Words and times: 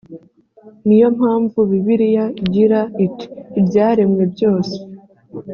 ni 0.85 0.95
yo 1.01 1.07
mpamvu 1.17 1.59
bibiliya 1.69 2.25
igira 2.43 2.79
iti 3.05 3.25
ibyaremwe 3.59 4.23
byose 4.33 4.75